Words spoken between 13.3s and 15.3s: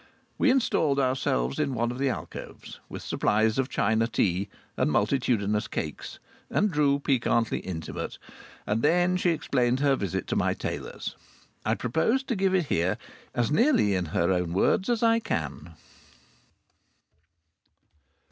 as nearly in her own words as I